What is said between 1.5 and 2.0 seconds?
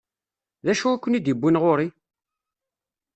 ɣur-i?